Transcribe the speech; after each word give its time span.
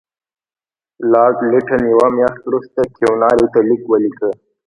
لارډ 1.11 1.37
لیټن 1.51 1.81
یوه 1.93 2.07
میاشت 2.17 2.39
وروسته 2.47 2.79
کیوناري 2.95 3.45
ته 3.53 3.59
لیک 3.67 3.81
ولیکه. 3.87 4.29